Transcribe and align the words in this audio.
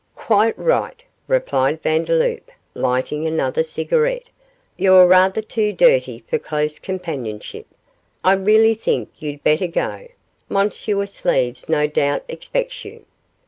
'Quite 0.15 0.57
right,' 0.57 1.03
replied 1.27 1.83
Vandeloup, 1.83 2.49
lighting 2.73 3.27
another 3.27 3.61
cigarette, 3.61 4.31
'you're 4.75 5.05
rather 5.05 5.43
too 5.43 5.71
dirty 5.73 6.23
for 6.27 6.39
close 6.39 6.79
companionship. 6.79 7.67
I 8.23 8.33
really 8.33 8.73
think 8.73 9.11
you'd 9.21 9.43
better 9.43 9.67
go; 9.67 10.07
Monsieur 10.49 11.05
Sleeves 11.05 11.69
no 11.69 11.85
doubt 11.85 12.23
expects 12.27 12.83
you. 12.83 13.05